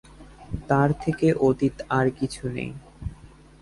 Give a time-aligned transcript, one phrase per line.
[0.69, 2.71] তাঁর থেকে অতীত আর কিছু নেই।